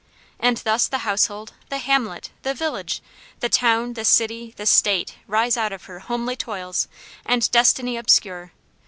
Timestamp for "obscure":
7.97-8.51